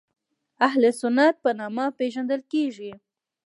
[0.67, 2.91] اهل سنت په نامه پېژندل کېږي.